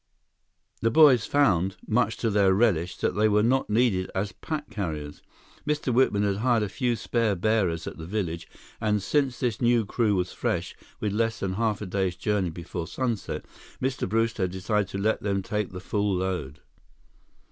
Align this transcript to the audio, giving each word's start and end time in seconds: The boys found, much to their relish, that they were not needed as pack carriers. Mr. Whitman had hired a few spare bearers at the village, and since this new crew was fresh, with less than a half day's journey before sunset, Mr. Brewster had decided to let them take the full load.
The 0.81 0.89
boys 0.89 1.27
found, 1.27 1.75
much 1.85 2.17
to 2.17 2.31
their 2.31 2.55
relish, 2.55 2.97
that 2.97 3.13
they 3.15 3.29
were 3.29 3.43
not 3.43 3.69
needed 3.69 4.09
as 4.15 4.31
pack 4.31 4.71
carriers. 4.71 5.21
Mr. 5.63 5.93
Whitman 5.93 6.23
had 6.23 6.37
hired 6.37 6.63
a 6.63 6.69
few 6.69 6.95
spare 6.95 7.35
bearers 7.35 7.85
at 7.85 7.97
the 7.99 8.07
village, 8.07 8.49
and 8.81 9.03
since 9.03 9.39
this 9.39 9.61
new 9.61 9.85
crew 9.85 10.15
was 10.15 10.33
fresh, 10.33 10.75
with 10.99 11.13
less 11.13 11.41
than 11.41 11.51
a 11.51 11.55
half 11.57 11.87
day's 11.87 12.15
journey 12.15 12.49
before 12.49 12.87
sunset, 12.87 13.45
Mr. 13.79 14.09
Brewster 14.09 14.41
had 14.45 14.51
decided 14.53 14.87
to 14.87 14.97
let 14.97 15.21
them 15.21 15.43
take 15.43 15.69
the 15.69 15.79
full 15.79 16.15
load. 16.15 16.61